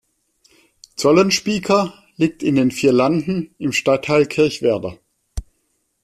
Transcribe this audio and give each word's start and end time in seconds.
Zollenspieker 0.95 1.93
liegt 2.15 2.41
in 2.41 2.55
den 2.55 2.71
Vierlanden 2.71 3.53
im 3.59 3.71
Stadtteil 3.71 4.25
Kirchwerder. 4.25 4.97